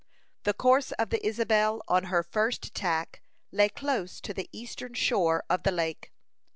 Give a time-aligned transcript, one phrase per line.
[0.45, 5.43] The course of the Isabel, on her first tack, lay close to the eastern shore
[5.47, 6.11] of the lake.